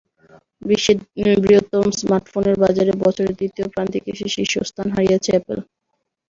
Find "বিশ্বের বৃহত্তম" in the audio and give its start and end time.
0.61-1.85